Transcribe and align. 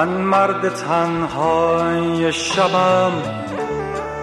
من 0.00 0.08
مرد 0.08 0.68
تنهای 0.68 2.32
شبم 2.32 3.12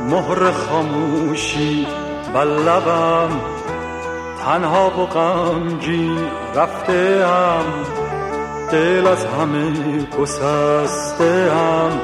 مهر 0.10 0.52
خاموشی 0.52 1.88
بر 2.34 2.44
لبم 2.44 3.30
تنها 4.46 4.88
و 4.88 5.06
غمگی 5.06 6.18
رفته 6.56 7.26
ام 7.28 7.66
دل 8.72 9.08
از 9.08 9.26
همه 9.26 9.72
گسسته 10.20 11.52
ام 11.52 12.02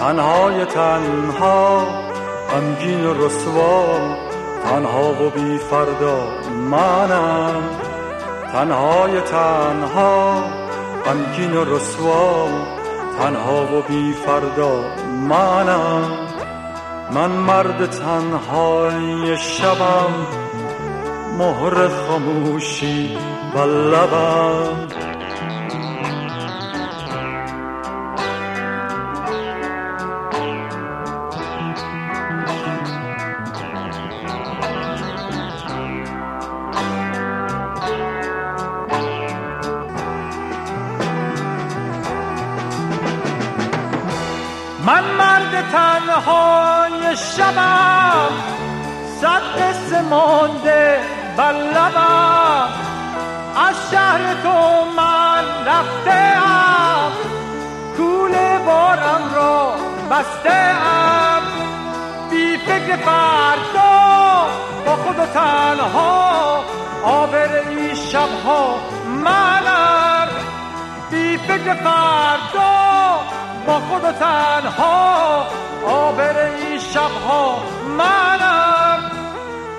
تنهای 0.00 0.64
تنها 0.64 1.86
غمگین 2.52 3.06
و 3.06 3.24
رسوا 3.24 3.84
تنها 4.64 5.10
و 5.10 5.30
بی 5.30 5.58
فردا 5.58 6.18
منم. 6.70 7.62
تنهای 8.52 9.20
تنها 9.20 10.65
غمگین 11.06 11.56
و 11.56 11.64
رسوا 11.64 12.48
تنها 13.18 13.78
و 13.78 13.82
بی 13.88 14.12
فردا 14.12 14.84
منم. 15.28 16.26
من 17.12 17.30
مرد 17.30 17.86
تنهای 17.86 19.36
شبم 19.38 20.26
مهر 21.38 21.88
خاموشی 21.88 23.18
و 23.54 23.58
لبم. 23.58 24.95
تنهای 46.26 47.16
شبم 47.16 48.30
صد 49.20 49.42
قصه 49.58 50.02
مانده 50.02 51.00
بر 51.36 51.52
لبم. 51.52 52.68
از 53.68 53.76
شهر 53.90 54.34
تو 54.42 54.84
من 54.96 55.44
رفتم 55.66 57.12
کول 57.96 58.58
بارم 58.58 59.34
را 59.34 59.74
بستم 60.10 61.42
بی 62.30 62.56
فکر 62.56 62.96
فردا 62.96 64.46
با 64.86 64.96
خود 64.96 65.18
و 65.18 65.26
تنها 65.26 66.64
آبر 67.04 67.58
این 67.70 67.94
شبها 67.94 68.74
منم. 69.06 70.28
بی 71.10 71.38
فکر 71.38 71.74
فردا 71.74 72.66
با 73.66 73.80
خود 73.80 74.04
و 74.04 74.12
تنها 74.12 75.46
آبر 75.86 76.46
این 76.46 76.78
شبها 76.78 77.62
منم. 77.98 79.10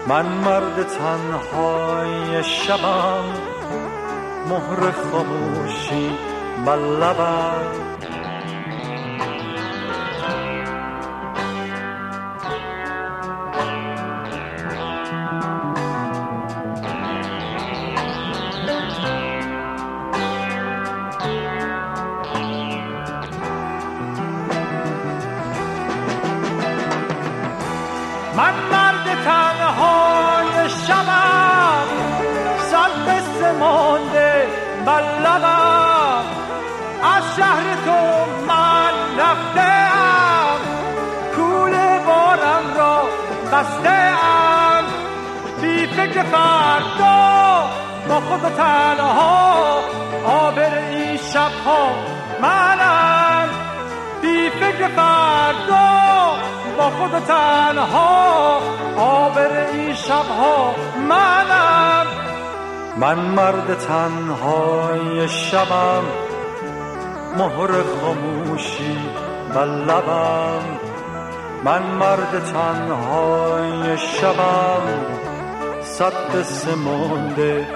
من 0.07 0.25
مرد 0.25 0.83
تنهای 0.83 2.43
شبم. 2.43 3.23
مهر 4.49 4.91
خاموشی 4.91 6.17
بر 6.65 6.75
و 57.13 57.19
تنها 57.19 58.59
آبر 58.97 59.67
این 59.73 59.93
شبها 59.93 60.75
منم. 61.09 62.05
من 62.97 63.15
مرد 63.19 63.77
تنهای 63.77 65.29
شبم 65.29 66.03
مهر 67.37 67.83
خاموشی 68.01 68.99
بر 69.55 69.65
لبم. 69.65 70.61
من 71.63 71.83
مرد 71.83 72.43
تنهای 72.53 73.97
شبم 73.97 75.05
صد 75.81 76.13
قصه 76.13 76.75
مانده 76.75 77.67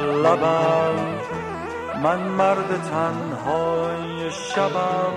لبم. 0.00 0.94
من 2.02 2.18
مرد 2.18 2.68
تنهای 2.90 4.30
شبم 4.30 5.12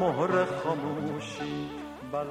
مهر 0.00 0.44
خاموشی 0.44 1.77
بر 2.12 2.26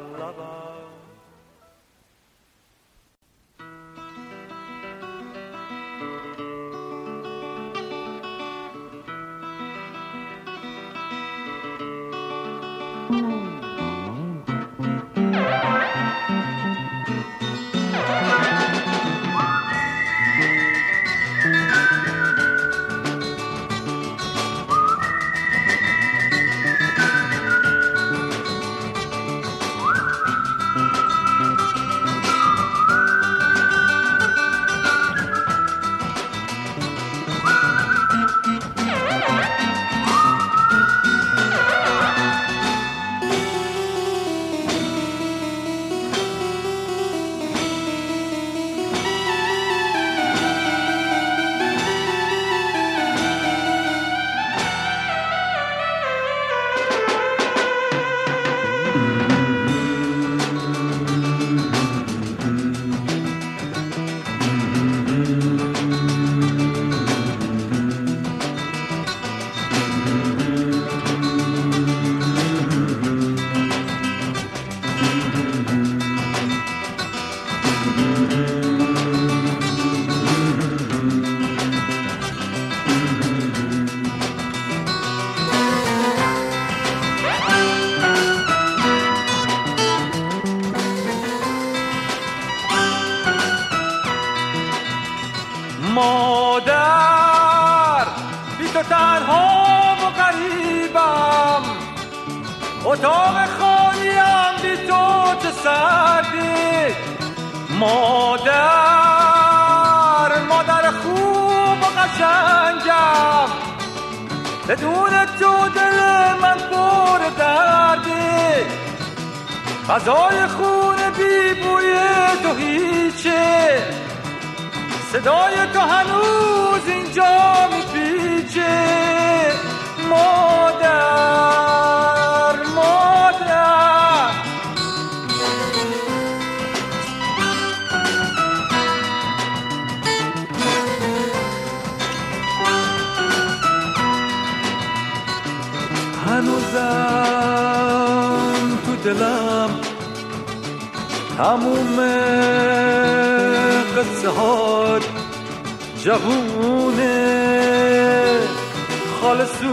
خالصوس 159.28 159.68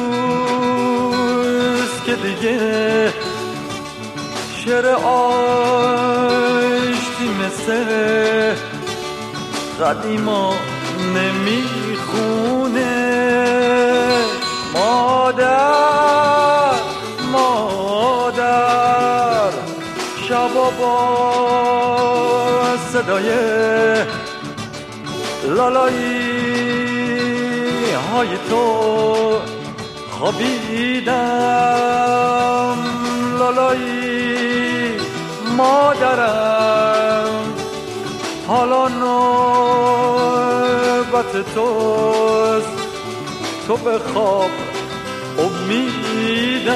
که 2.06 2.14
دیگه 2.14 3.12
شعر 4.64 4.86
آشتی 4.86 5.28
مثل 7.40 7.84
قدیما 9.80 10.54
نمی‌خونه. 11.14 12.94
مادر 14.74 15.50
مادر 17.32 18.32
شبا 20.28 20.70
با 20.70 20.94
صدای 22.92 23.28
لالایی 25.48 26.13
های 28.25 28.38
تو 28.50 28.65
خوابیدم. 30.11 31.15
لالایی 33.38 34.97
مادرم 35.56 37.55
حالا 38.49 38.88
نوبت 38.88 39.15
توست. 41.55 42.69
تو 43.67 43.76
به 43.76 43.99
خواب 43.99 44.50
امیدم. 45.38 46.75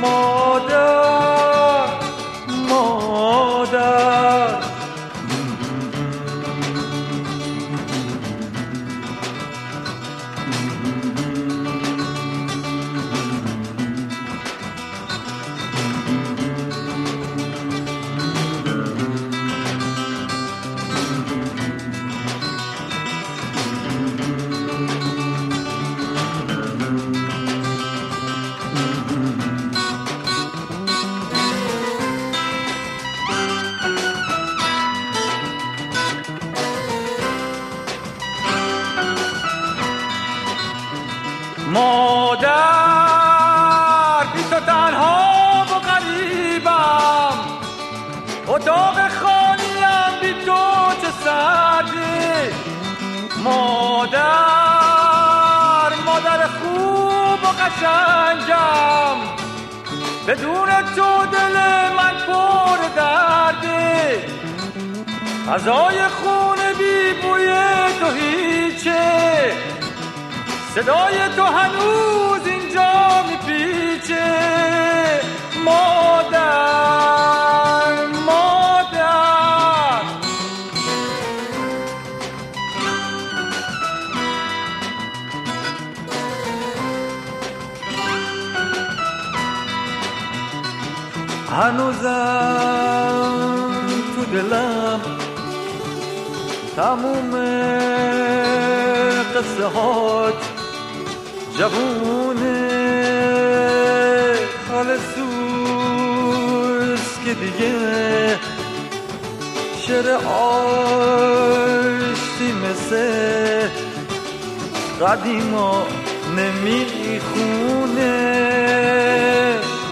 مادر 0.00 1.13
مادر 42.34 44.26
بی 44.34 44.42
تو 44.42 44.60
تنها 44.60 45.64
و 45.70 45.74
غریبم. 45.78 47.36
اتاق 48.46 48.94
خانیم 49.08 50.20
بی 50.20 50.32
تو 50.46 50.62
چه 51.02 51.10
سردی؟ 51.24 52.54
مادر 53.44 54.22
مادر 56.06 56.46
خوب 56.46 57.42
و 57.42 57.46
قشنگم. 57.46 59.18
بدون 60.28 60.68
تو 60.96 61.26
دل 61.32 61.56
من 61.96 62.16
پر 62.26 62.80
درده 62.96 64.24
غذای 65.48 65.98
خون 66.08 66.58
بی 66.78 67.12
بوی 67.22 67.48
تو 68.00 68.10
هیچه 68.10 69.73
صدای 70.74 71.28
تو 71.36 71.42
هنوز 71.42 72.46
اینجا 72.46 73.22
میپیچه. 73.30 74.24
مادر 75.64 76.86
مادر. 78.26 80.02
هنوزم 91.50 92.94
تو 94.16 94.24
دلم 94.32 95.00
تموم 96.76 97.30
قصه 99.34 99.66
هات 99.66 100.53
جوونه 101.58 102.64
خالصوس 104.68 105.24
که 107.24 107.32
دیگه 107.34 107.74
شعر 109.86 110.08
آشتی 110.26 111.32
مثل 112.52 113.68
قدیما 115.00 115.86
نمی‌خونه. 116.36 118.14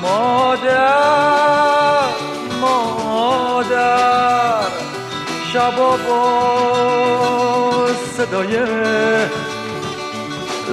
مادر 0.02 2.02
مادر 2.60 4.66
شبا 5.52 5.96
با 5.96 6.22
صدای 8.16 8.54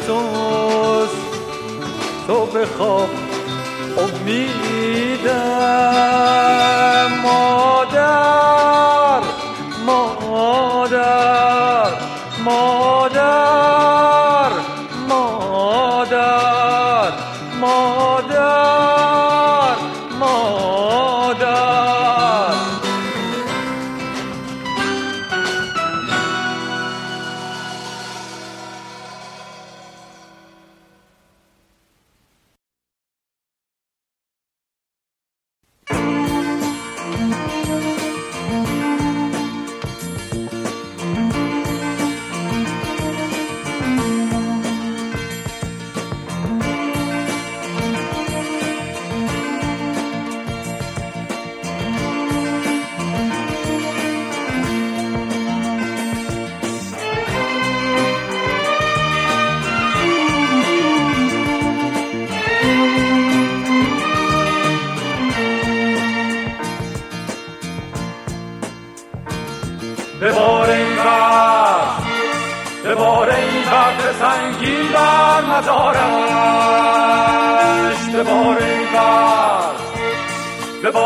توست 0.07 1.17
تو 2.27 2.47
به 2.47 2.67
خواب 2.67 3.11
امیدم. 3.99 5.21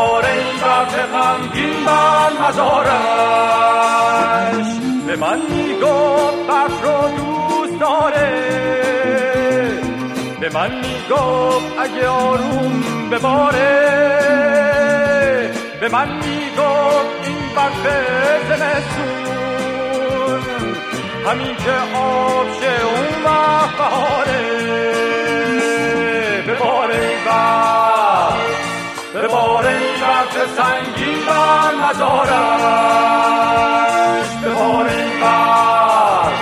ببار 0.05 0.25
این 0.25 0.57
برف 0.61 0.95
غمگین 1.13 1.85
بر 1.85 2.31
مزارش 2.47 2.85
به 5.07 5.15
من 5.15 5.41
می‌گفت 5.49 6.47
برف 6.47 6.83
رو 6.83 7.09
دوست 7.09 7.79
داره. 7.79 8.31
به 10.39 10.49
من 10.53 10.71
می‌گفت 10.75 11.79
اگه 11.79 12.07
آروم 12.07 12.83
بباره. 13.11 13.91
به 15.79 15.89
من 15.89 16.07
می‌گفت 16.07 17.05
این 17.23 17.37
برف 17.55 17.87
زمستون 18.49 19.15
همین 21.25 21.55
که 21.55 21.71
آب 21.97 22.47
شه 22.61 22.85
اون 22.85 23.23
وقت 23.25 23.77
بهاره. 23.77 24.43
بباره 26.47 26.95
این 26.95 27.25
برف 27.25 27.75
بباره 29.15 29.84
برف 30.35 30.55
سنگین 30.55 31.25
بر 31.25 31.73
مزارش 31.75 32.29
بباره 34.45 34.91
این 34.91 35.19
برف 35.21 36.33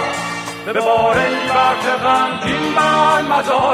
بباره 0.68 1.22
این 1.22 1.48
برف 1.48 1.86
غمگین 2.04 2.76
بر 2.76 3.22
مزارش 3.22 3.74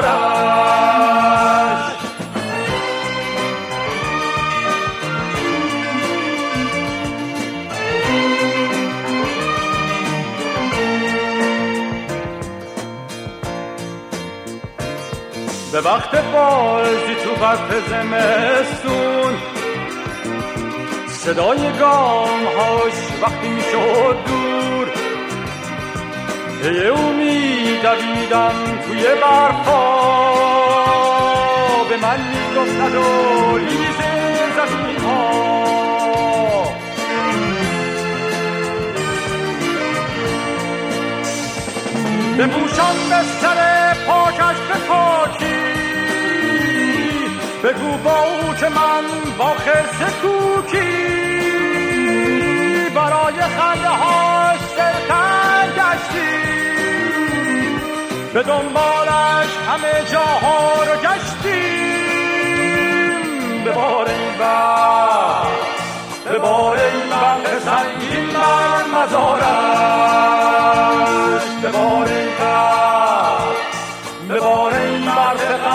به 15.72 15.82
وقت 15.82 16.16
بازی 16.32 17.16
تو 17.24 17.36
برف 17.42 17.90
زمستون 17.90 19.49
صدای 21.30 21.72
گام 21.80 22.46
هاش 22.58 22.94
وقتی 23.22 23.48
می‌شد 23.48 24.18
دور. 24.28 24.88
پی 26.62 26.88
او 26.88 27.12
میدویدم 27.14 28.54
توی 28.88 29.04
برفا. 29.22 29.90
به 31.90 31.98
من 31.98 32.20
می‌گفت 32.30 32.80
نداریز 32.82 34.00
زمین 34.56 34.98
ها. 34.98 36.64
بپوشم 42.40 42.96
به 43.10 43.22
سر 43.42 43.94
پاکش 44.08 44.60
به 44.70 44.78
پاکی. 44.88 45.69
بگو 47.63 47.98
با 48.04 48.54
که 48.60 48.70
من 48.70 49.04
با 49.38 49.46
خرس 49.46 50.13
کوکی 50.22 51.20
برای 52.96 53.42
خنده 53.42 53.89
ها 53.89 54.54
سرتن 54.75 55.68
گشتی. 55.78 56.39
به 58.34 58.44
دنبالش 58.44 59.58
همه 59.70 60.06
جاها 60.12 60.84
رو 60.84 60.96
گشتیم 61.10 61.60
به 63.63 63.72
بار 63.72 64.10
این 64.10 64.38
به 66.25 66.39
بار 66.39 66.78
این 66.78 67.10
بر 67.10 67.60
سنگین 67.60 68.28
بر 68.28 68.84
مزارش. 68.94 69.39
به 71.62 71.70
بار 71.70 72.08
این 72.08 72.30
به 74.28 74.39
بار 74.39 74.74
این 74.74 75.10
مزارش 75.10 75.69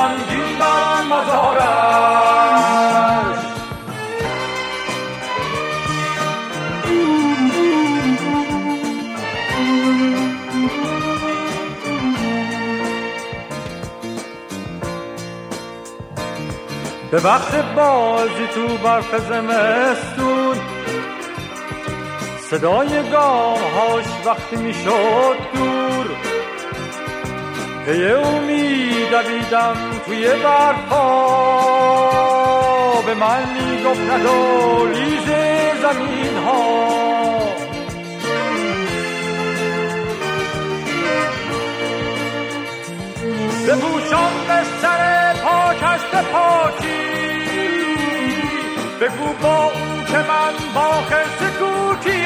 به 17.14 17.20
وقت 17.20 17.74
بازی 17.74 18.46
تو 18.54 18.78
برف 18.78 19.16
زمستون. 19.28 20.56
صدای 22.50 23.10
گام 23.10 23.58
هاش 23.58 24.04
وقتی 24.26 24.56
می‌شد 24.56 25.36
دور. 25.54 26.33
پی 27.86 28.06
او 28.10 28.40
میدویدم 28.40 29.76
توی 30.06 30.26
برفا 30.26 31.04
به 33.06 33.14
من 33.14 33.42
می‌گفت 33.52 34.00
نداریز 34.10 35.26
زمین 35.82 36.36
ها 36.46 36.94
بپوشم 43.68 44.30
به 44.48 44.62
سر 44.82 45.34
پاکش 45.44 46.00
به 46.12 46.22
پاکی 46.32 47.04
بگو 49.00 49.32
با 49.42 49.64
او 49.64 50.04
که 50.06 50.18
من 50.18 50.54
با 50.74 50.90
خرس 50.90 51.40
کوکی 51.58 52.24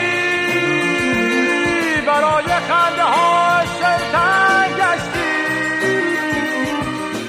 برای 2.06 2.44
خنده 2.68 3.02
ها 3.02 3.47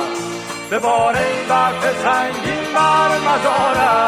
به 0.70 0.80
بار 0.80 1.14
برف 1.50 2.04
سنگین 2.04 2.74
بر 2.76 3.18
مزارش 3.18 4.03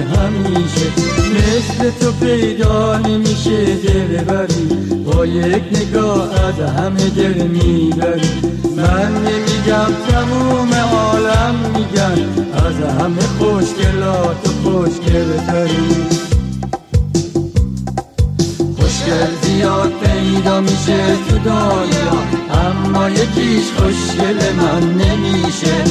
همیشه 0.00 0.86
مثل 1.34 1.90
تو 2.00 2.12
پیدا 2.12 2.98
نمیشه 2.98 3.64
دل 3.74 4.24
بری. 4.24 4.64
با 5.04 5.26
یک 5.26 5.62
نگاه 5.74 6.44
از 6.44 6.60
همه 6.60 7.08
دل 7.10 7.46
می‌بری. 7.46 8.30
من 8.76 9.12
نمیگم 9.14 9.92
تموم 10.08 10.74
عالم 10.74 11.54
میگن 11.74 12.18
از 12.52 13.00
همه 13.00 13.22
خوشگلات 13.38 14.48
و 14.48 14.70
خوشگل 14.70 15.36
تری. 15.46 16.06
خوشگل 18.78 19.30
زیاد 19.42 19.92
پیدا 20.04 20.60
میشه 20.60 21.16
تو 21.28 21.38
دنیا 21.38 22.22
اما 22.52 23.10
یکیش 23.10 23.64
خوشگل 23.76 24.52
من 24.56 24.82
نمیشه. 24.82 25.84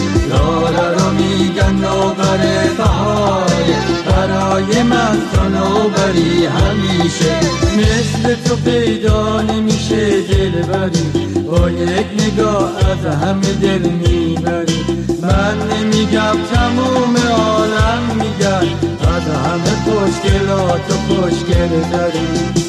من 5.20 5.26
تو 5.34 5.50
نوبری 5.50 6.46
همیشه. 6.46 7.40
مثل 7.78 8.36
تو 8.36 8.56
پیدا 8.56 9.42
نمیشه 9.42 10.22
دل 10.22 10.62
بری. 10.62 11.44
با 11.48 11.70
یک 11.70 12.06
نگاه 12.20 12.72
از 12.90 13.16
همه 13.16 13.54
دل 13.62 13.90
می‌بری. 13.90 14.86
من 15.22 15.58
نمیگم 15.72 16.38
تموم 16.54 17.16
عالم 17.32 18.04
میگن. 18.16 18.68
از 19.02 19.24
همه 19.24 19.76
خوشگلات 19.84 20.92
و 20.92 21.14
خوشگل 21.14 21.90
داری. 21.92 22.69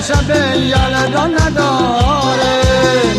شب 0.00 0.30
یلدا 0.56 1.26
نداره. 1.26 2.62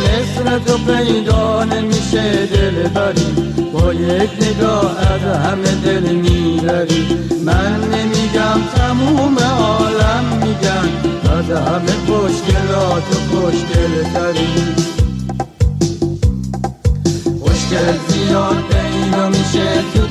مثل 0.03 0.60
تو 0.60 0.77
پیدا 0.77 1.63
نمیشه 1.63 2.46
دل 2.46 2.88
بری 2.88 3.53
با 3.74 3.93
یک 3.93 4.29
نگاه 4.41 4.98
از 5.00 5.22
همه 5.46 5.75
دل 5.86 6.12
می‌بری 6.12 7.08
من 7.46 7.82
نمیگم 7.82 8.62
تموم 8.75 9.38
عالم 9.38 10.25
میگن. 10.41 10.89
از 11.38 11.50
همه 11.50 11.91
خوشگلات 12.08 13.03
و 13.12 13.36
خوشگل 13.36 14.03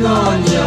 دنیا 0.02 0.66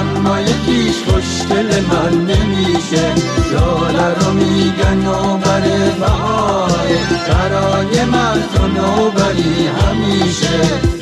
اما 0.00 0.40
یکیش 0.40 0.96
خوشگل 1.08 1.80
من 1.80 2.12
نمیشه. 2.20 3.14
لاله 3.52 4.14
رو 4.20 4.32
میگن 4.32 4.96
نوبر 5.04 5.60
بهاره 6.00 6.98
برای 7.28 8.04
من 8.04 8.42
تو 8.54 8.66
نوبری 8.66 9.66
همیشه. 9.66 10.97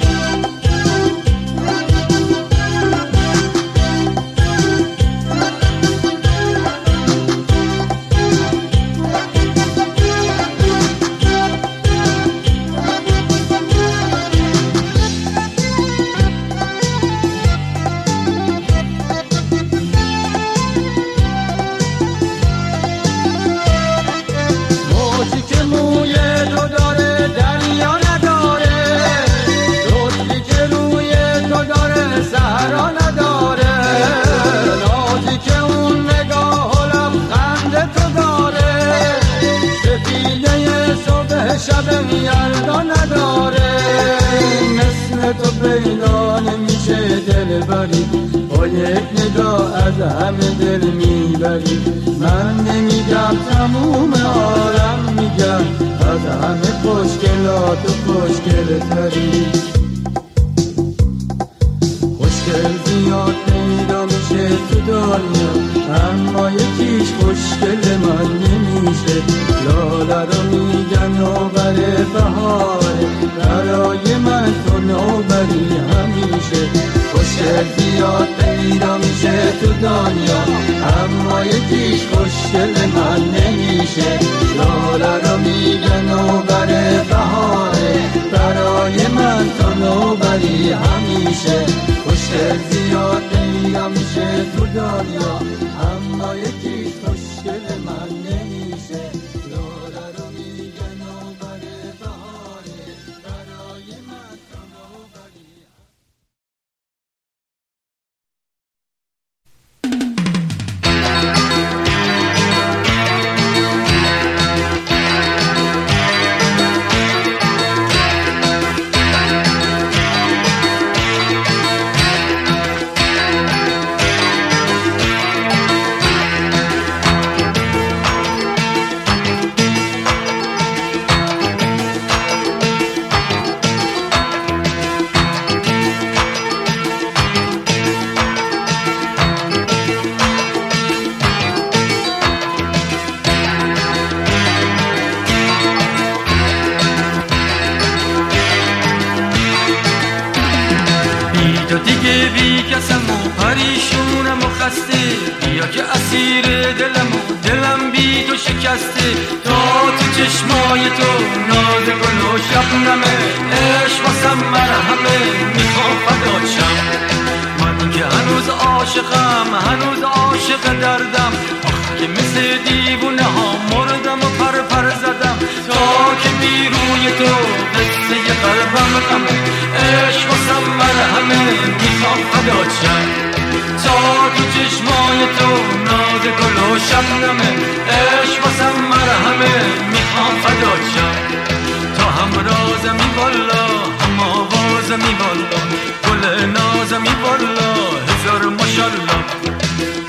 نازمی 194.97 195.15
والا 195.15 195.61
گل 196.05 196.45
نازمی 196.47 197.09
والا 197.23 197.73
هزار 198.09 198.49
ماشالله 198.49 199.19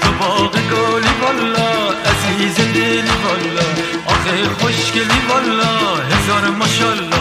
تو 0.02 0.12
باغ 0.20 0.52
گلی 0.52 1.14
والا 1.22 1.90
عزیز 2.12 2.56
دلی 2.56 3.02
والا. 3.02 3.68
آخه 4.06 4.50
خوشگلی 4.60 5.20
والا 5.30 5.96
هزار 5.96 6.50
ماشالله 6.50 7.18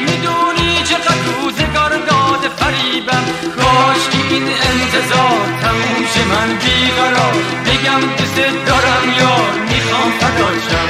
می‌دونی 0.00 0.82
چقدر 0.84 1.24
روزگار 1.42 1.90
داده 1.90 2.48
فریبم. 2.58 3.24
کاش 3.56 4.02
که 4.12 4.34
این 4.34 4.42
انتظار 4.42 5.46
تموم 5.62 6.02
شه 6.14 6.24
من 6.24 6.48
بیقرار. 6.62 7.34
بگم 7.66 8.00
دوست 8.16 8.36
دارم 8.66 9.04
یار 9.18 9.52
می‌خوام 9.70 10.10
فداشم 10.20 10.88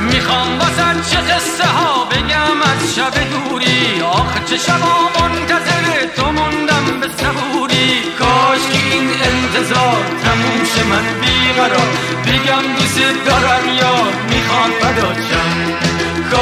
می‌خوام 0.00 0.58
واسه 0.58 1.10
چه 1.10 1.18
قصه 1.18 1.66
ها 1.66 2.04
بگم 2.04 2.62
از 2.62 2.94
شب 2.96 3.14
دوری. 3.32 4.00
آخه 4.00 4.40
چه 4.46 4.56
شبا 4.56 4.94
منتظر 5.20 6.06
تو 6.16 6.26
موندم 6.32 7.00
به 7.00 7.08
صبوری 7.18 8.02
کاش 8.18 8.60
که 8.72 8.94
این 8.94 9.10
انتظار 9.30 10.02
تموم 10.24 10.64
شه 10.74 10.84
من 10.84 11.04
بیقرار. 11.20 11.90
بگم 12.26 12.74
دوست 12.78 12.98
دارم 13.26 13.68
یار 13.80 14.12
می‌خوام 14.30 14.70
فداشم 14.80 15.52
که 16.30 16.38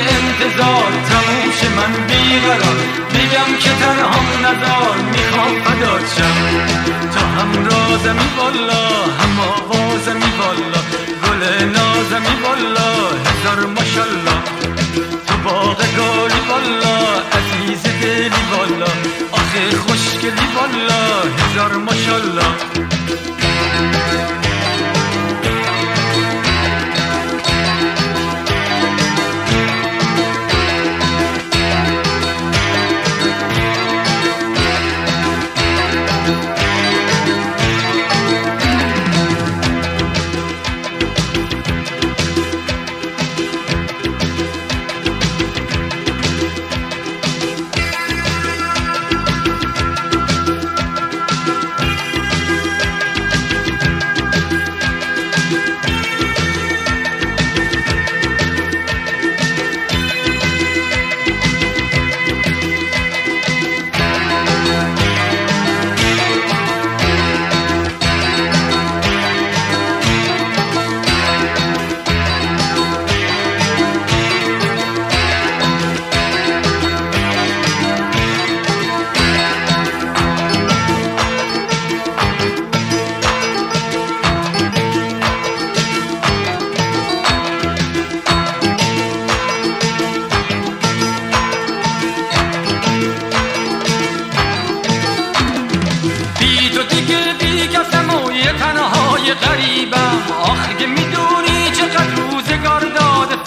انتظار 0.00 0.92
تموم 1.08 1.50
شه 1.60 1.68
من 1.68 1.92
بیقرار 2.06 2.78
بگم 3.14 3.50
که 3.60 3.70
تنهام 3.80 4.26
نزار 4.46 4.96
می‌خوام 5.12 5.54
فداشم 5.64 6.36
تا 7.14 7.20
هم 7.20 7.50
رازمی 7.64 8.28
بالا 8.38 8.86
هم 9.20 9.40
آوازمی 9.40 10.05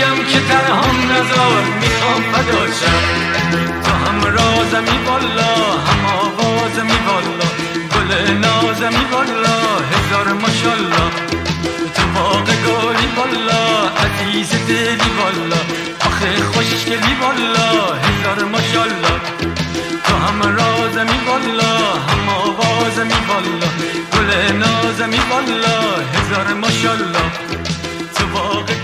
میگم 0.00 0.24
که 0.24 0.40
تنها 0.40 0.86
نزار 1.12 1.64
می‌خوام 1.80 2.22
بداشم 2.32 3.00
تو 3.84 3.90
هم 3.90 4.24
رازمی 4.24 4.98
بالا 5.06 5.54
هم 5.86 6.04
آوازمی 6.06 6.98
بالا 7.06 7.48
گل 7.94 8.32
نازمی 8.34 9.04
بالا 9.12 9.56
هزار 9.92 10.32
ماشالله 10.32 11.10
تو 11.94 12.02
واقع 12.14 12.52
بالا 13.16 13.88
عزیز 13.88 14.50
دلی 14.68 15.10
بالا. 15.18 15.60
آخه 16.06 16.42
خوشگلی 16.52 17.14
بالا 17.20 17.94
هزار 17.94 18.44
ماشالله 18.44 19.20
تو 20.04 20.14
هم 20.14 20.42
رازمی 20.42 21.20
بالا 21.26 21.76
هم 22.08 22.28
آوازمی 22.28 23.20
بالا 23.28 23.68
گل 24.12 24.52
نازمی 24.52 25.20
بالا 25.30 25.78
هزار 26.14 26.54
ماشالله 26.54 27.30
تو 28.14 28.24
واقع 28.34 28.74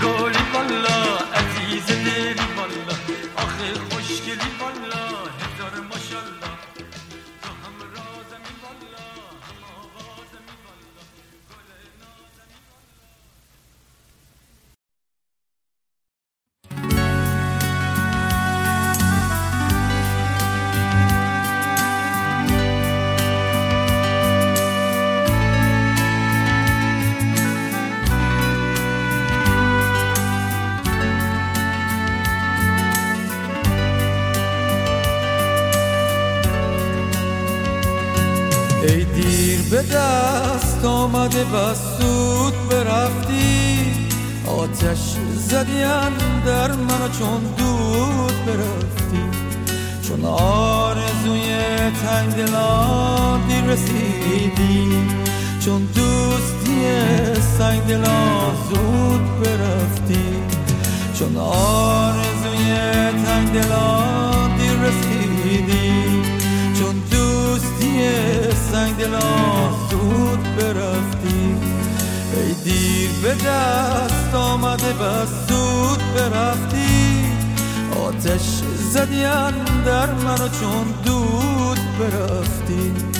دست 39.93 40.85
آمده 40.85 41.43
و 41.43 41.73
سود 41.73 42.69
برفتی. 42.69 43.77
آتش 44.47 44.99
زدیم 45.37 46.41
در 46.45 46.71
من 46.71 47.11
چون 47.19 47.41
دود 47.57 48.45
برفتی. 48.45 49.23
چون 50.07 50.25
آرزوی 50.25 51.57
تنگ 52.05 52.35
دلان 52.35 53.47
دیر 53.47 53.63
رسیدی. 53.63 54.97
چون 55.65 55.87
دوستی 55.95 56.85
سنگ 57.57 57.81
دلان 57.87 58.55
زود 58.69 59.39
برفتی. 59.43 60.25
چون 61.19 61.37
آرزوی 61.37 62.75
تنگ 63.25 63.51
دلان 63.53 64.57
دیر 64.57 64.73
رسیدی. 64.73 66.16
سنگ 68.71 68.97
دلان 68.97 69.73
زود 69.89 70.55
برفتی. 70.57 71.55
ای 72.35 72.53
دیر 72.63 73.09
به 73.23 73.33
دست 73.33 74.35
آمده 74.35 74.93
و 74.93 75.25
زود 75.25 75.99
برفتی. 76.15 77.25
آتش 78.07 78.61
زدیم 78.93 79.83
در 79.85 80.13
منو 80.13 80.47
چون 80.47 80.93
دود 81.05 81.79
برفتی. 81.99 83.16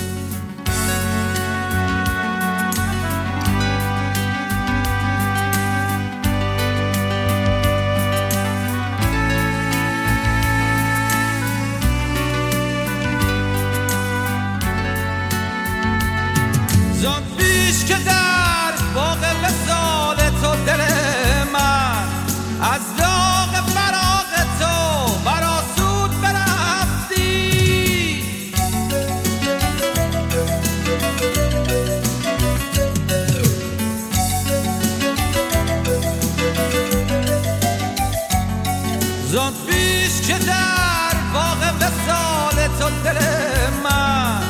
من 43.84 44.40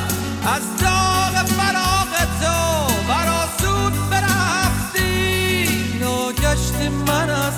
از 0.54 0.62
داغ 0.80 1.46
فراغ 1.46 2.12
تو 2.40 2.94
براسود 3.08 3.92
برفتی 4.10 5.68
ناگشت 6.00 6.90
من 7.06 7.30
از 7.30 7.52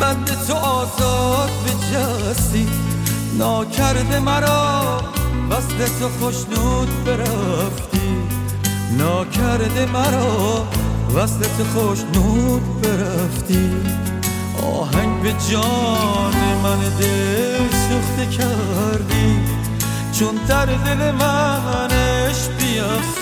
بند 0.00 0.46
تو 0.46 0.54
آزاد 0.54 1.50
بجستی 1.66 2.68
ناکرد 3.38 4.14
مرا 4.14 5.00
وصل 5.50 5.98
تو 6.00 6.08
خوشنود 6.08 7.04
برفتی 7.04 8.16
ناکرد 8.98 9.78
مرا 9.92 10.66
وصل 11.14 11.40
تو 11.40 11.64
خوشنود 11.74 12.82
برفتی 12.82 13.70
آهنگ 14.62 15.22
به 15.22 15.34
جان 15.50 16.34
من 16.62 16.78
دل 17.00 17.68
سوخته 17.88 18.36
کردی 18.36 19.38
چون 20.20 20.34
در 20.48 20.66
دل 20.66 21.10
منش 21.10 22.36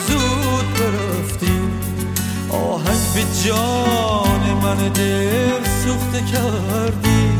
زود 0.08 0.66
برفتی. 0.78 1.58
آهنگ 2.50 3.00
به 3.14 3.24
جان 3.44 4.40
من 4.62 4.88
دل 4.88 5.64
سوخته 5.84 6.20
کردی. 6.32 7.32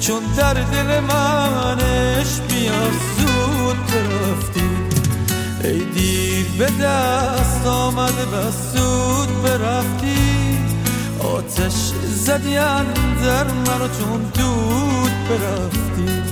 چون 0.00 0.22
در 0.36 0.54
دل 0.54 1.00
منش 1.00 2.40
زود 3.18 3.76
برفتی. 3.86 4.70
ای 5.64 5.84
دیر 5.84 6.46
به 6.58 6.84
دست 6.84 7.66
آمده 7.66 8.24
بسود 8.24 9.42
برفتی. 9.42 10.58
آتش 11.36 11.92
زدی 12.04 12.56
در 13.24 13.44
منو 13.44 13.88
چون 13.98 14.20
دود 14.34 15.12
برفتی. 15.28 16.23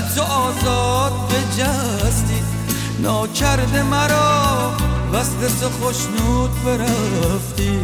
تو 0.00 0.22
آزاد 0.22 1.12
بجستی 1.12 2.42
ناکرده 3.02 3.82
مرا 3.82 4.70
وصل 5.12 5.48
تو 5.60 5.68
خوشنود 5.70 6.50
برفتی. 6.64 7.78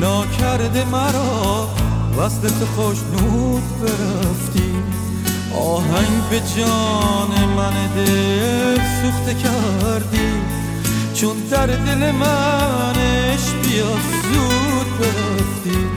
ناکرده 0.00 0.84
مرا 0.84 1.68
وصل 2.18 2.48
تو 2.48 2.66
خوشنود 2.66 3.62
برفتی. 3.80 4.72
آهنگ 5.54 6.28
به 6.30 6.40
جان 6.56 7.48
من 7.56 7.86
دل 7.96 8.80
سوخته 9.02 9.34
کردی. 9.34 10.32
چون 11.14 11.36
در 11.50 11.66
دل 11.66 12.10
منش 12.10 13.44
بیا 13.62 13.92
زود 14.32 14.98
برفتی. 14.98 15.88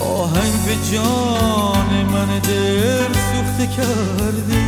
آهنگ 0.00 0.52
به 0.66 0.74
جان 0.92 2.04
من 2.12 2.38
دل 2.38 3.12
سوخته 3.12 3.66
کردی. 3.76 4.64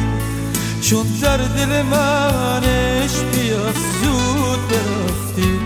چون 0.82 1.06
در 1.22 1.36
دل 1.36 1.82
منش 1.82 3.10
بیا 3.32 3.72
زود 4.02 4.68
برفتی. 4.68 5.60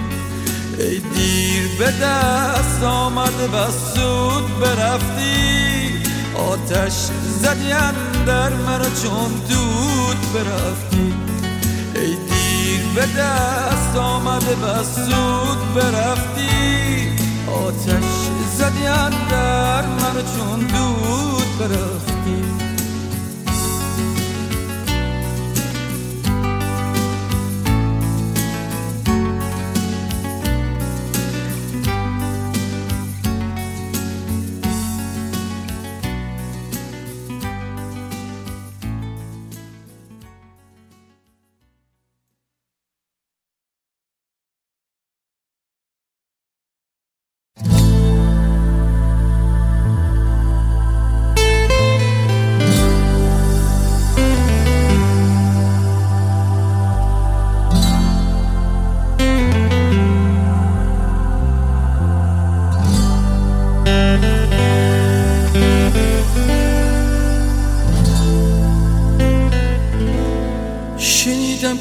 ای 0.78 0.98
دیر 0.98 1.78
به 1.78 1.92
دست 2.02 2.82
آمده 2.82 3.46
بس 3.48 3.94
زود 3.94 4.60
برفتی. 4.60 5.50
آتش 6.34 6.92
زدی 7.42 7.68
در 8.26 8.50
مرا 8.50 8.90
چون 9.02 9.32
دود 9.48 10.32
برفتی. 10.34 11.14
ای 11.94 12.06
دیر 12.06 12.80
به 12.94 13.06
دست 13.18 13.96
آمده 13.96 14.54
بس 14.54 14.98
زود 14.98 15.74
برفتی. 15.74 16.50
آتش 17.66 18.39
زدی 18.60 18.84
در 19.30 19.86
مرا 19.86 20.22
چون 20.22 20.58
دود 20.58 21.58
برفتی 21.58 22.69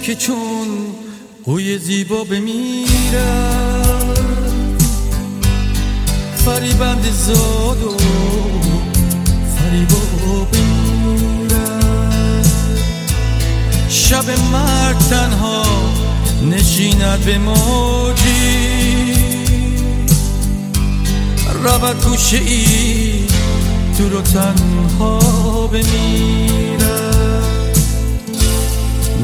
که 0.01 0.15
چون 0.15 0.67
قوی 1.45 1.77
زیبا 1.77 2.23
بمیرم. 2.23 4.13
فریبند 6.45 7.11
زاد 7.11 7.83
و 7.83 7.97
فریبا 9.57 10.45
بمیرم. 10.51 12.43
شب 13.89 14.29
مرگ 14.51 14.97
تنها 14.97 15.63
نشیند 16.51 17.19
به 17.25 17.37
موجی. 17.37 19.13
رود 21.63 22.03
گوشه 22.03 22.37
ای 22.37 23.27
تو 23.97 24.09
رو 24.09 24.21
تنها 24.21 25.67
بمیرم. 25.67 26.98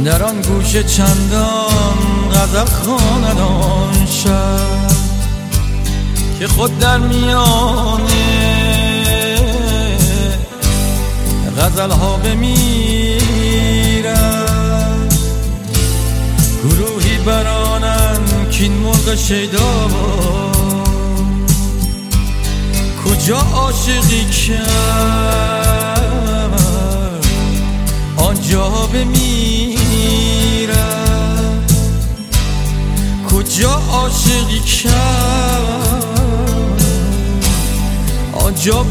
در 0.06 0.24
آن 0.24 0.42
گوشه 0.42 0.84
چندان 0.84 2.30
غزل 2.34 2.66
خواند 2.66 3.40
آن 3.40 4.06
شب 4.06 4.88
که 6.40 6.48
خود 6.48 6.80
در 6.80 6.98
میانه 6.98 8.06
غزل 11.58 11.92
ها 11.92 12.18
بمیرد. 12.18 13.16
گروهی 16.64 17.18
برانن 17.18 18.50
کین 18.52 18.74
مرغ 18.74 19.16
شیدا 19.16 19.90
کجا 23.06 23.38
عاشقی 23.38 24.26
کرد؟ 24.26 24.66
آنجا 28.18 28.70
بمیرد. 28.70 29.75
عاشقی 34.66 34.90
کرد 34.90 36.82
آنجا 38.34 38.84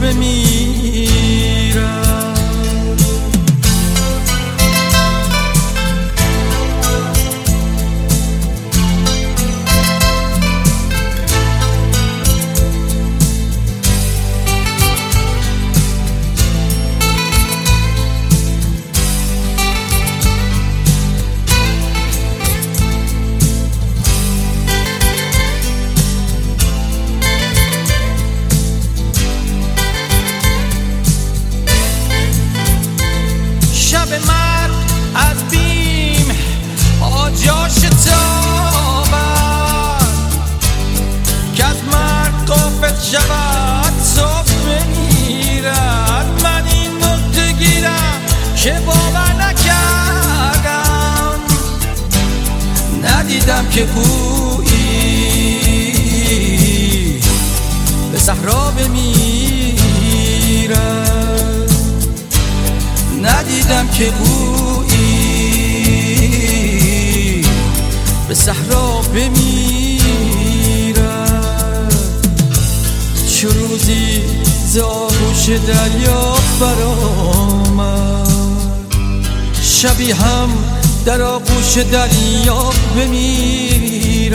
آغوش 81.75 81.87
دریا 81.93 82.71
بمیرد 82.97 84.35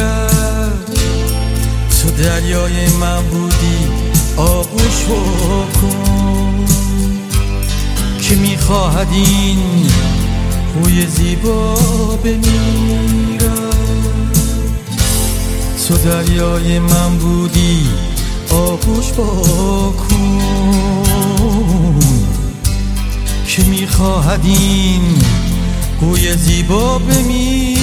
تو 2.01 2.11
دریای 2.11 2.89
من 2.89 3.23
بودی 3.23 3.87
آغوش 4.37 5.03
بکن 5.09 6.65
که 8.21 8.35
می‌خواهد 8.35 9.07
این 9.11 9.87
خوی 10.73 11.05
زیبا 11.05 11.75
بمیرد 12.23 13.75
تو 15.87 15.97
دریای 15.97 16.79
من 16.79 17.17
بودی 17.17 17.87
آغوش 18.51 19.11
بکن 19.11 20.39
که 23.47 23.63
می‌خواهد 23.63 24.41
این 24.43 25.01
گوی 25.99 26.33
زیبا 26.33 26.97
بمیرد 26.99 27.79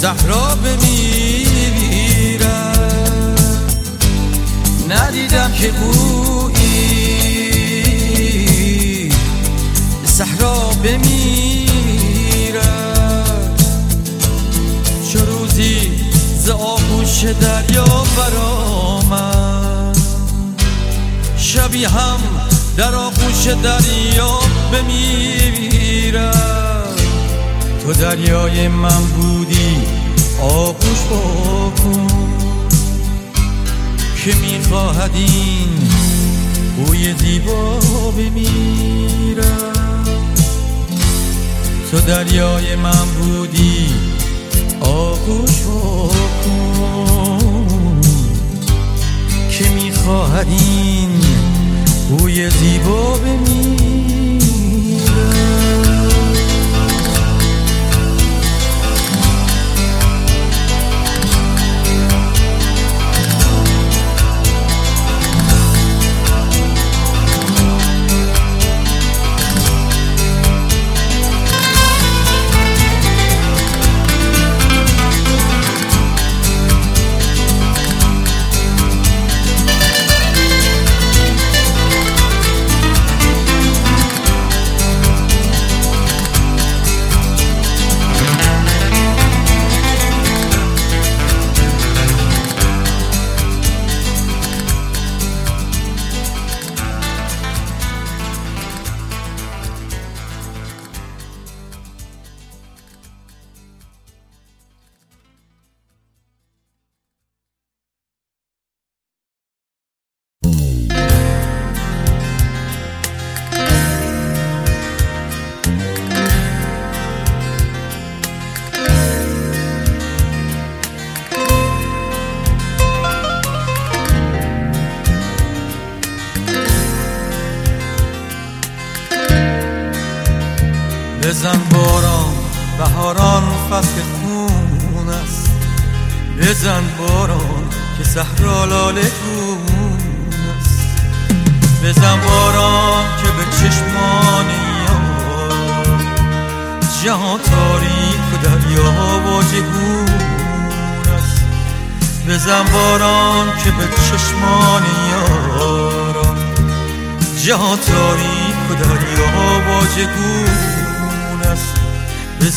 صحرا 0.00 0.54
بمیرد 0.54 2.44
ندیدم 4.88 5.52
که 5.52 5.70
بویی 5.70 6.70
صحرا 10.04 10.70
بمیرد 10.84 11.10
چه 15.12 15.24
روزی 15.24 15.92
ز 16.38 16.48
آغوش 16.48 17.24
دریا 17.24 18.04
برآمد. 18.16 19.96
شبی 21.36 21.84
هم 21.84 22.20
در 22.76 22.94
آغوش 22.94 23.46
دریا 23.62 24.40
بمیرد 24.72 25.39
تو 27.90 27.96
دریای 27.96 28.68
من 28.68 29.02
بودی 29.02 29.76
آغوش 30.42 30.98
بکن 31.10 32.06
که 34.24 34.34
می‌خواهد 34.34 35.10
این 35.14 35.68
بوی 36.76 37.14
زیبا 37.14 37.80
بمیرد 38.16 40.08
تو 41.90 42.00
دریای 42.00 42.76
من 42.76 43.06
بودی 43.20 43.86
آغوش 44.80 45.60
بکن 45.60 46.90
که 49.50 49.68
می‌خواهد 49.68 50.46
این 50.48 51.20
بوی 52.08 52.50
زیبا 52.50 53.16
بمیرد 53.16 53.99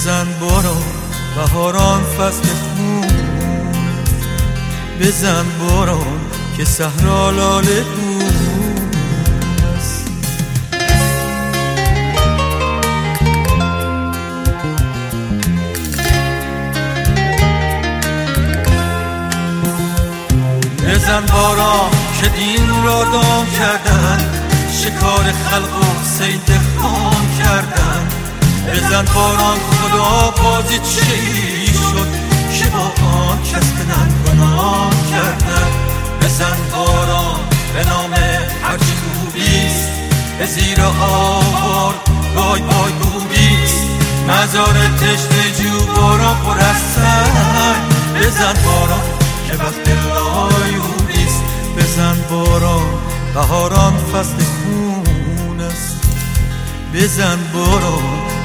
بزن 0.03 0.27
برو 0.39 0.77
بهاران 1.35 2.03
فصل 2.03 2.43
خون. 2.43 3.07
بزن 4.99 5.45
برو 5.59 6.03
که 6.57 6.65
صحرا 6.65 7.31
لاله 7.31 7.81
بود 7.81 8.33
بزن 20.87 21.25
بارا 21.25 21.89
که 22.21 22.27
دین 22.27 22.83
را 22.83 23.03
دام 23.03 23.45
کردن. 23.59 24.29
شکار 24.83 25.31
خلق 25.49 25.77
و 25.77 26.03
سید 26.03 26.62
بزن 28.67 29.05
باران 29.15 29.57
خدا 29.57 30.31
بازی 30.43 30.79
چی 30.79 31.73
شد؟ 31.73 32.07
که 32.57 32.69
با 32.69 33.07
آن 33.07 33.43
کس 33.43 33.71
به 33.71 33.83
گناه 34.31 34.89
کردن 35.11 35.67
بزن 36.21 36.57
باران 36.71 37.39
به 37.73 37.89
نام 37.89 38.13
هرچی 38.63 38.93
خوبیست 39.03 39.89
به 40.39 40.45
زیر 40.45 40.81
آوار 40.81 41.93
بای 42.35 42.61
بای 42.61 42.91
بوبیست 42.91 43.83
مزار 44.27 44.73
تشت 44.73 45.61
جو 45.61 45.85
باران 45.95 46.35
پر 46.35 46.57
بزن 48.15 48.53
باران 48.65 49.03
که 49.47 49.53
وقت 49.53 49.87
لایونیست 49.87 51.41
بزن 51.77 52.17
باران 52.29 52.85
بهاران 53.33 53.93
فصل 53.97 54.43
خون 54.43 55.61
است. 55.61 55.97
بزن 56.93 57.39
باران 57.53 58.32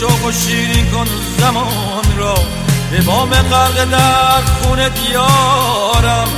شوق 0.00 0.24
و 0.24 0.32
شیرین 0.32 0.90
کن 0.90 1.06
زمان 1.38 2.04
را. 2.18 2.34
به 2.90 3.00
بام 3.00 3.30
غرق 3.30 3.84
در 3.84 4.42
خون 4.42 4.88
دیارم 4.88 6.28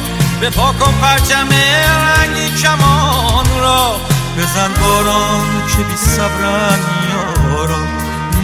به 0.41 0.51
پاکم 0.51 0.93
پرچم 1.01 1.49
رنگی 1.49 2.51
کمان 2.63 3.47
را. 3.61 3.97
بزن 4.39 4.71
باران 4.81 5.63
که 5.69 5.83
بی 5.83 5.97
صبرن 5.97 6.79
یارم. 7.11 7.89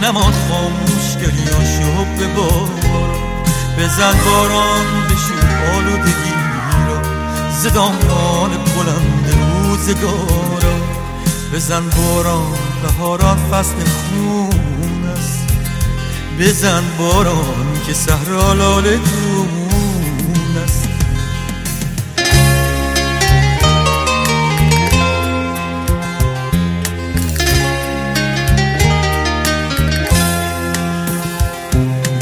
نمان 0.01 0.33
خاموش 0.49 1.15
گریاشو 1.21 2.05
به 2.17 2.27
باران 2.27 3.23
بزن 3.77 4.13
باران 4.25 4.85
بشو 5.09 5.33
آلودگی 5.75 6.33
را. 6.87 7.01
زدامان 7.51 8.49
بلند 8.49 9.33
روزگارم. 9.63 10.81
بزن 11.53 11.89
باران 11.89 12.57
بهاران 12.83 13.37
فصل 13.51 13.75
خون 13.75 14.92
بزن 16.39 16.83
باران 16.97 17.81
که 17.87 17.93
صحرا 17.93 18.53
لاله 18.53 18.97
گون 18.97 20.57
است. 20.63 20.89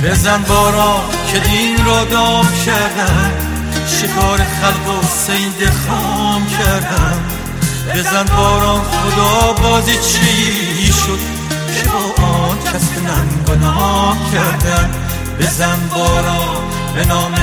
بزن 0.04 0.42
باران 0.48 1.02
که 1.32 1.40
دین 1.40 1.86
را 1.86 2.04
دام 2.04 2.48
کردن 2.66 3.32
شکار 3.88 4.38
خلق 4.38 4.88
و 4.88 5.08
سید 5.08 5.70
خام 5.70 6.48
کردن 6.48 7.20
بزن 7.96 8.26
باران 8.38 8.82
خدا 8.82 9.54
بازی 9.54 9.94
چی 9.94 10.94
شد؟ 10.94 11.41
که 12.72 12.78
با 12.78 13.12
آن 13.12 13.30
کس 13.30 13.52
گناه 13.52 14.18
کردن 14.32 14.90
بزن 15.40 15.80
باران 15.96 16.64
به 16.96 17.06
نام 17.06 17.34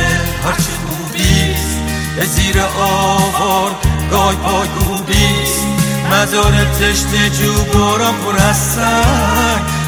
هرچی 0.44 0.72
خوبیست 0.86 1.78
به 2.16 2.24
زیر 2.24 2.60
آوار 2.80 3.70
گای 4.10 4.36
پای 4.36 4.68
گوبیست 4.68 5.64
مزار 6.12 6.52
تشت 6.80 7.32
جو 7.42 7.78
باران 7.78 8.14
پر 8.14 8.32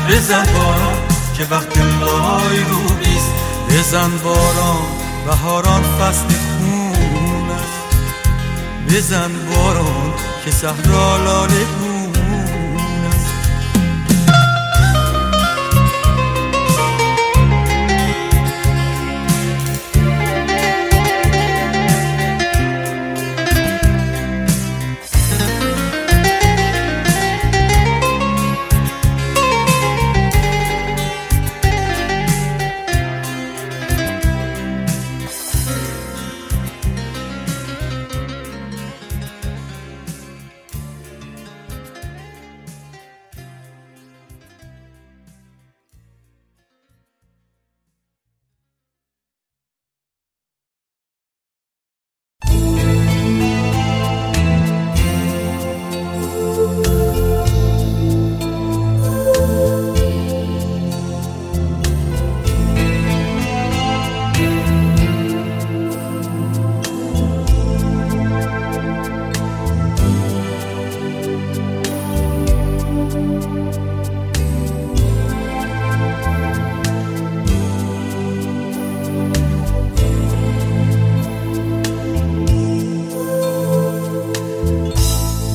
بزن 0.08 0.46
باران 0.54 0.98
که 1.36 1.46
وقت 1.50 1.78
لای 1.78 2.64
روبیست 2.64 3.30
بزن 3.70 4.10
باران 4.24 5.00
بهاران 5.26 5.82
فصل 5.82 6.26
خون 6.58 7.50
است. 7.50 7.96
بزن 8.88 9.30
باران 9.54 10.12
که 10.44 10.50
صحرا 10.50 11.16
لاله 11.16 11.89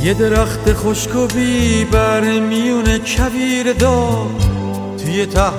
یه 0.05 0.13
درخت 0.13 0.73
خشک 0.73 1.15
و 1.15 1.27
بی 1.27 1.85
بر 1.85 2.39
میونه 2.39 2.99
کویر 2.99 3.73
دار. 3.73 4.27
توی 4.97 5.25
ته 5.25 5.51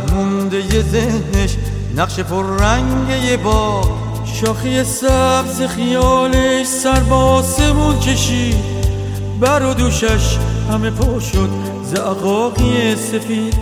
یه 0.74 0.82
ذهنش 0.82 1.56
نقش 1.96 2.20
پر 2.20 2.44
رنگ 2.60 3.24
یه 3.24 3.36
با 3.36 3.82
شاخی 4.24 4.84
سبز 4.84 5.62
خیالش 5.62 6.66
سر 6.66 7.00
با 7.00 7.16
آسمون 7.16 8.00
کشید. 8.00 8.64
بر 9.40 9.62
و 9.62 9.74
دوشش 9.74 10.36
همه 10.72 10.90
پا 10.90 11.20
شد 11.20 11.50
زعقاقی 11.84 12.96
سفید. 12.96 13.54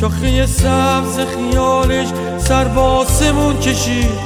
شاخی 0.00 0.46
سبز 0.46 1.18
خیالش 1.18 2.08
سر 2.38 2.64
با 2.64 2.82
آسمون 2.82 3.58
کشید. 3.58 4.18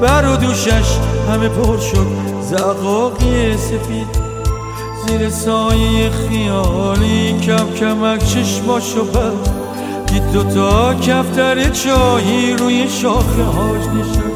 بر 0.00 0.28
و 0.28 0.36
دوشش 0.36 0.98
همه 1.28 1.48
پر 1.48 1.78
شد 1.78 2.06
زعقاقی 2.42 3.56
سفید. 3.56 4.27
زیر 5.08 5.30
سایه 5.30 6.10
خیالی 6.10 7.40
کم 7.40 7.74
کمک 7.80 8.24
چشماشو 8.24 9.04
بد 9.04 9.32
دید 10.06 10.32
دوتا 10.32 10.94
کفتر 10.94 11.70
چایی 11.70 12.56
روی 12.56 12.88
شاخه 12.88 13.42
هاش 13.42 13.82
نشد 13.86 14.32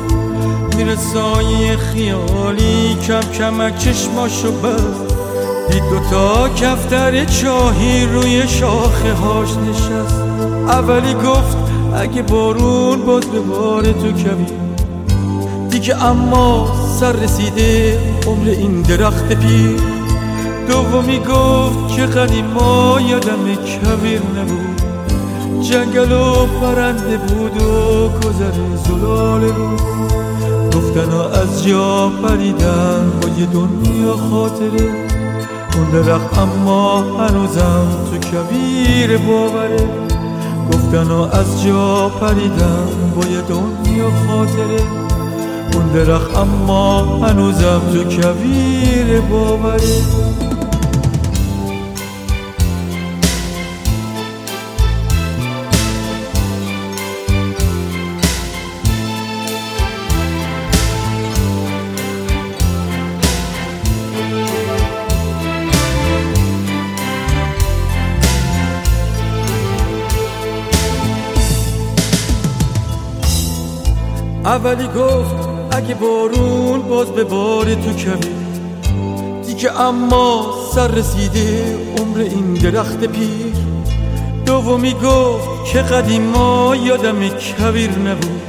زیر 0.77 0.97
سایه 0.97 1.77
خیالی 1.77 2.97
کم 3.07 3.21
کمک 3.21 3.79
چشماشو 3.79 4.53
بد 4.53 5.13
دید 5.71 5.83
دوتا 5.91 6.49
کفتر 6.49 7.25
چاهی 7.25 8.07
روی 8.07 8.49
شاخه 8.49 9.13
هاش 9.13 9.49
نشست. 9.57 10.21
اولی 10.69 11.15
گفت 11.15 11.57
اگه 11.97 12.23
بارون 12.23 13.03
باز 13.03 13.25
به 13.27 13.41
بار 13.41 13.83
تو 13.83 14.13
کبیر 14.13 14.63
دیگه 15.71 16.05
اما 16.05 16.67
سر 17.01 17.13
رسیده 17.13 17.99
عمر 18.27 18.49
این 18.49 18.83
درخت 18.83 19.33
پیر. 19.33 19.92
دومی 20.69 21.19
گفت 21.19 21.97
که 21.97 22.07
قدیما 22.07 22.99
یادم 23.09 23.55
کبیر 23.55 24.21
نبود. 24.21 24.83
جنگل 25.63 26.13
و 26.13 26.47
پرنده 26.47 27.17
بود 27.17 27.63
و 27.63 28.09
گذر 28.09 28.53
زلال 28.87 29.43
رو 29.43 29.77
گفتن 30.69 31.41
از 31.43 31.65
جا 31.65 32.09
پریدن 32.09 33.13
با 33.23 33.29
یه 33.29 33.47
دنیا 33.47 34.17
خاطره. 34.31 34.91
اون 35.77 35.91
درخت 35.93 36.39
اما 36.39 37.01
هنوزم 37.01 37.87
تو 38.11 38.19
کبیر 38.19 39.19
باوره. 39.19 39.89
گفتن 40.73 41.11
از 41.11 41.65
جا 41.65 42.09
پریدن 42.09 43.13
با 43.17 43.27
یه 43.27 43.41
دنیا 43.41 44.11
خاطره. 44.29 44.83
اون 45.75 45.87
درخت 45.95 46.37
اما 46.37 47.03
هنوزم 47.03 47.81
تو 47.93 48.05
کبیر 48.05 49.21
باوره. 49.21 50.32
اولی 74.53 74.87
گفت 74.87 75.49
اگه 75.71 75.95
بارون 75.95 76.83
باز 76.83 77.11
به 77.11 77.25
بار 77.25 77.75
تو 77.75 77.93
کمی. 77.93 78.33
دیگه 79.47 79.81
اما 79.81 80.55
سر 80.75 80.89
رسیده 80.89 81.77
عمر 81.99 82.19
این 82.19 82.55
درخت 82.55 83.05
پیر. 83.05 83.55
دومی 84.47 84.93
گفت 84.93 85.73
که 85.73 85.79
قدیما 85.79 86.77
یادم 86.77 87.29
کبیر 87.29 87.91
نبود. 87.91 88.43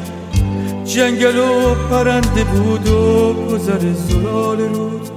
جنگل 0.85 1.37
و 1.37 1.75
پرنده 1.89 2.43
بود 2.43 2.87
و 2.87 3.33
گذر 3.33 3.93
زلال 3.93 4.59
رود. 4.59 5.09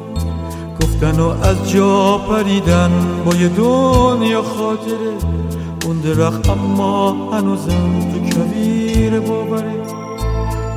گفتن 0.82 1.20
و 1.20 1.28
از 1.42 1.70
جا 1.70 2.18
پریدن 2.18 2.90
با 3.24 3.36
یه 3.36 3.48
دنیا 3.48 4.42
خاطره. 4.42 5.16
اون 5.86 6.00
درخت 6.00 6.50
اما 6.50 7.10
هنوزم 7.32 8.12
تو 8.12 8.40
کبیر 8.40 9.20
باوره. 9.20 10.05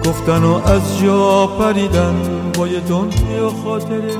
گفتن 0.09 0.43
و 0.43 0.53
از 0.53 0.99
جا 1.01 1.47
پریدن 1.47 2.15
با 2.53 2.67
یه 2.67 2.79
دنیا 2.79 3.49
خاطره. 3.63 4.15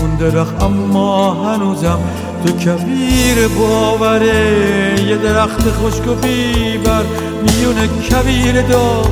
اون 0.00 0.14
درخت 0.14 0.62
اما 0.62 1.34
هنوزم 1.34 1.98
تو 2.46 2.52
کبیر 2.52 3.48
باوره. 3.58 4.94
یه 5.08 5.16
درخت 5.16 5.70
خشک 5.70 6.08
و 6.08 6.14
بیبر 6.14 7.04
میون 7.42 7.86
کبیر 7.86 8.62
دا 8.62 9.02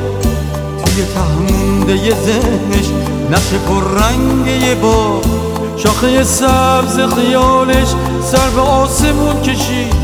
توی 0.84 1.04
تهمونده 1.14 1.92
یه 1.92 2.14
ذهنش 2.14 2.86
نقش 3.30 3.50
رنگ 3.80 4.46
یه 4.62 4.74
با 4.74 5.20
شاخه 5.76 6.24
سبز 6.24 7.00
خیالش 7.14 7.88
سر 8.22 8.50
به 8.50 8.60
آسمون 8.60 9.42
کشید. 9.42 9.94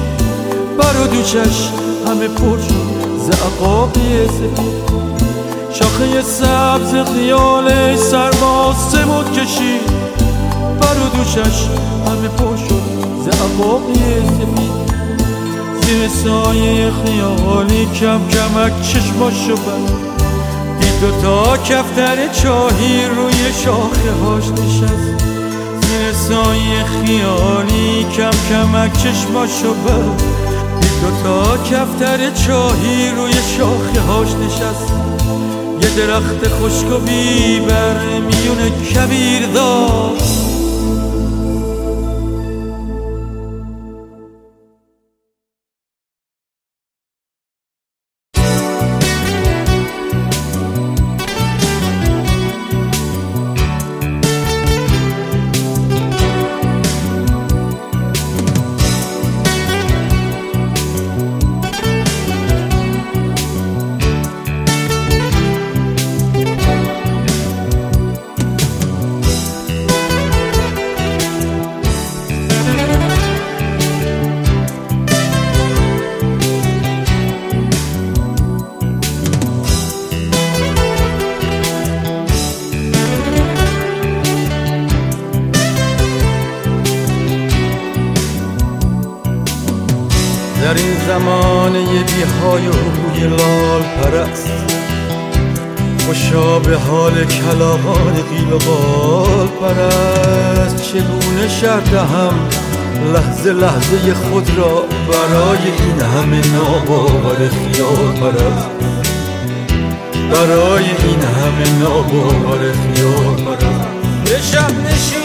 بر 0.79 1.03
و 1.03 1.07
همه 2.07 2.29
پر 2.29 2.59
شد 2.59 2.97
زعقاقی 3.19 4.27
سفید 4.27 5.06
شاخه 5.79 6.23
سبز 6.23 6.95
خیالش 7.15 7.99
سر 7.99 8.31
با 8.31 8.75
سمود 8.91 9.33
کشید 9.33 9.87
بر 10.81 10.97
و 10.99 11.17
دوشش 11.17 11.67
همه 12.07 12.29
پر 12.29 12.57
شد 12.57 12.83
زعباقی 13.25 13.95
سفید. 13.95 14.87
زیر 15.83 16.09
سایه 16.09 16.91
خیالی 16.91 17.87
کم 17.87 18.21
کمک 18.29 18.83
چشماشو 18.83 19.57
بر. 19.57 19.93
دید 20.81 21.01
دو 21.01 21.21
تا 21.23 21.57
کفتر 21.57 22.29
چاهی 22.29 23.07
روی 23.17 23.53
شاخه 23.65 24.13
هاش 24.25 24.45
نشست. 24.49 25.25
زیر 25.83 26.13
سایه 26.13 26.85
خیالی 26.85 28.07
کم 28.17 28.31
کمک 28.51 28.93
چشماشو 28.93 29.75
بر. 29.75 30.03
دید 30.81 31.01
دو 31.03 31.23
تا 31.23 31.57
کفتر 31.57 32.31
چاهی 32.31 33.11
روی 33.17 33.33
شاخه 33.33 34.01
هاش 34.01 34.29
نشست. 34.29 35.06
درخت 35.97 36.49
خشک 36.49 36.93
و 36.93 36.99
بیبر 36.99 38.21
میون 38.21 38.71
کبیر 38.71 39.47
داشت 39.47 40.46
زمانه 91.07 92.03
بی 92.03 92.23
های 92.23 92.69
و 92.69 93.37
لال 93.37 93.83
پرست. 93.83 94.51
خوشا 96.07 96.59
به 96.59 96.77
حال 96.77 97.25
کلاغان 97.25 98.15
قیل 98.15 98.53
و 98.53 98.59
قال 98.59 99.47
پرست. 99.47 100.93
چگونه 100.93 101.49
شرط 101.61 101.95
هم 101.95 102.35
لحظه 103.15 103.53
لحظه 103.53 104.15
خود 104.15 104.51
را 104.57 104.85
برای 105.09 105.65
این 105.79 106.01
همه 106.01 106.41
ناباور 106.53 107.37
خیال 107.37 108.13
پرست. 108.21 108.71
برای 110.31 110.85
این 110.85 111.23
همه 111.23 111.79
ناباور 111.81 112.59
خیال 112.59 113.37
پرست. 113.45 113.87
به 114.25 114.41
شب 114.53 114.71
نشینی 114.87 115.16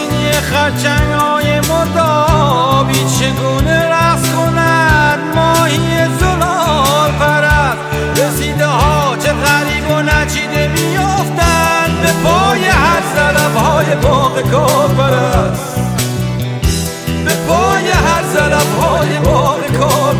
خرچنگ 0.52 1.12
های 1.12 1.60
مردابی 1.60 3.04
چگونه 3.18 3.88
رقص 3.88 4.32
کند؟ 4.32 5.18
ماهی 5.34 6.08
زلال 6.20 7.10
پرد 7.18 7.76
رسیده 8.16 8.66
ها 8.66 9.16
چه 9.16 9.32
غریب 9.32 9.90
و 9.90 10.02
نچیده 10.02 10.68
میافتند؟ 10.68 12.00
به 12.02 12.12
پای 12.24 12.64
هر 12.64 13.02
زلب 13.14 13.56
های 13.56 13.96
باغ 13.96 14.40
کار 14.50 14.88
پرست. 14.88 15.76
به 17.24 17.34
پای 17.48 17.88
هر 17.90 18.22
زلب 18.32 18.80
های 18.80 19.18
باغ 19.18 19.60
کار 19.80 20.14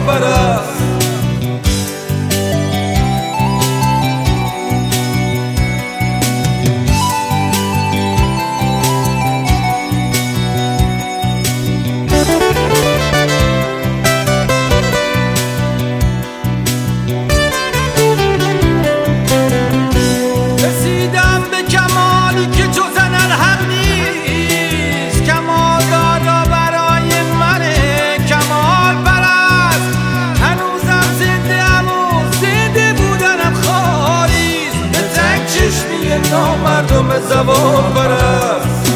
نامردم 36.72 37.20
زبان 37.28 37.92
پرست 37.94 38.92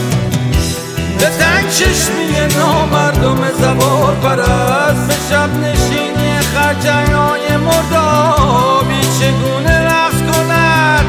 به 1.18 1.26
تنگ 1.26 1.70
چشمی 1.70 2.56
نامردم 2.58 3.52
زبان 3.60 4.16
پرست 4.22 5.08
به 5.08 5.14
شب 5.30 5.50
نشینی 5.56 6.38
خرچنگ 6.54 7.08
های 7.08 7.56
مردابی 7.56 9.00
چگونه 9.20 9.86
رقص 9.86 10.32
کند؟ 10.32 11.04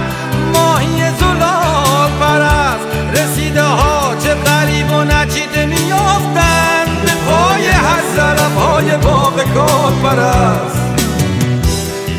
ماهی 0.53 1.01
زلال 1.19 2.09
پرست. 2.19 2.87
رسیده 3.13 3.63
ها 3.63 4.15
چه 4.23 4.33
قریب 4.33 4.91
و 4.91 5.03
نچیده 5.03 5.65
میافتند. 5.65 7.01
به 7.05 7.11
پای 7.31 7.67
هر 7.67 8.01
زلب 8.15 8.57
های 8.57 8.97
باغ 8.97 9.43
کار 9.53 9.93
پرست. 10.03 10.77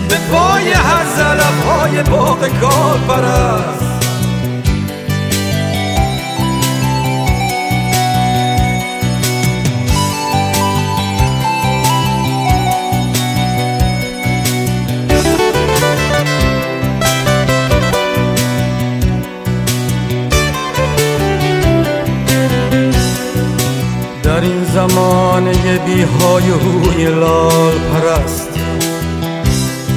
به 0.08 0.16
پای 0.32 0.72
هر 0.72 1.04
زلب 1.16 1.66
های 1.68 2.02
باغ 2.02 2.48
کار 2.60 2.98
پرست. 3.08 3.97
های 24.96 25.78
بی 25.78 26.02
های 26.02 27.04
لال 27.04 27.78
پرست. 27.78 28.48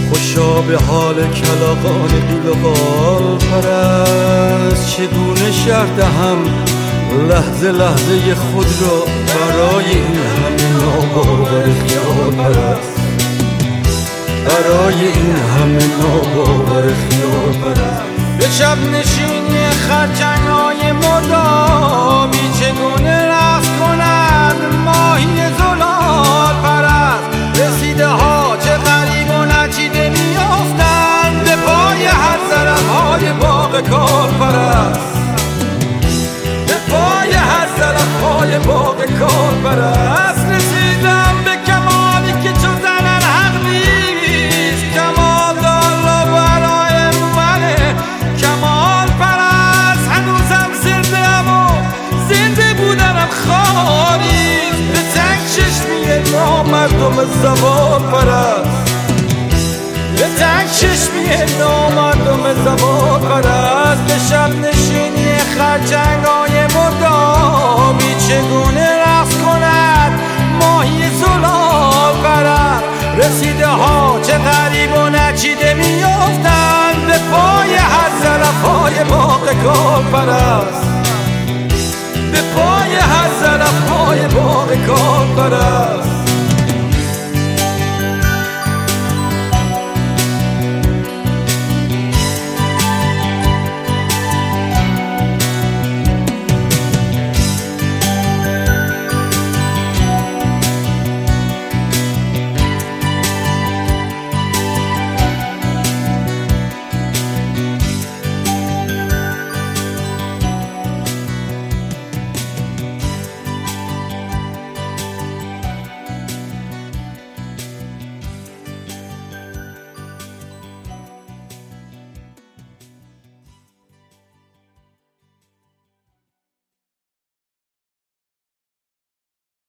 خوشا 0.09 0.61
به 0.61 0.77
حال 0.77 1.15
کلاقان 1.15 2.07
قیل 2.07 2.49
و 2.49 2.67
قال 2.67 3.37
پرست. 3.37 4.97
چگونه 4.97 5.51
شهر 5.51 5.95
دهم 5.97 6.37
لحظه 7.29 7.71
لحظه 7.71 8.35
خود 8.35 8.67
را 8.81 9.05
برای 9.27 9.85
این 9.85 10.17
همه 10.17 10.83
ناباور 10.83 11.63
خیال 11.63 12.31
پرست؟ 12.31 13.01
برای 14.45 15.07
این 15.07 15.35
همه 15.35 15.87
ناباور 16.01 16.81
خیال 16.81 17.53
پرست. 17.63 18.01
به 18.39 18.47
شب 18.49 18.77
نشینی 18.77 19.69
خرچنگ 19.69 20.47
های 20.47 20.91
مدامی 20.91 22.37
چگونه 22.59 23.30
ماهی 25.25 25.53
زلال 25.57 26.55
پرست. 26.63 27.59
رسیده 27.59 28.07
ها 28.07 28.57
چه 28.57 28.77
غریب 28.77 29.29
و 29.29 29.45
نچیده 29.45 30.09
میافتند. 30.09 31.43
به 31.43 31.55
پای 31.55 32.05
هر 32.05 32.37
طرف 32.51 32.87
های 32.87 33.33
باغ 33.33 33.81
کار 33.89 34.29
پرست. 34.39 35.17
به 36.67 36.73
پای 36.91 37.33
هر 37.33 37.67
طرف 37.77 38.23
های 38.23 38.59
باغ 38.59 39.05
کار 39.19 39.53
پرست. 39.63 40.40
زبان 57.25 58.11
پرست. 58.11 58.91
به 60.17 60.27
تنگ 60.39 60.71
چشمی 60.71 61.57
نامردم 61.59 62.53
زبان 62.65 63.21
پرست. 63.21 64.01
به 64.01 64.13
شب 64.29 64.49
نشینی 64.49 65.37
خرچنگ 65.57 66.25
های 66.25 66.63
مدامی 66.63 68.15
چگونه 68.27 68.89
رقص 69.01 69.35
کند؟ 69.45 70.19
ماهی 70.61 71.09
زلال 71.09 72.13
پرست 72.23 72.83
رسیده 73.17 73.67
ها 73.67 74.19
چه 74.23 74.37
غریب 74.37 74.95
و 74.97 75.09
نچیده 75.09 75.73
میافتند. 75.73 77.07
به 77.07 77.17
پای 77.31 77.75
هر 77.75 78.11
زلف 78.23 78.63
های 78.63 79.03
باغ 79.03 79.53
کار 79.63 80.03
پرست. 80.11 80.87
به 82.31 82.41
پای 82.55 82.95
هر 82.95 83.29
زلف 83.41 83.89
های 83.89 84.27
باغ 84.27 84.85
کار 84.87 85.25
پرست. 85.37 86.10